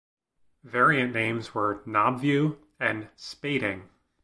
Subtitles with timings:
[0.63, 3.87] Variant names were "Knobview" and "Spading".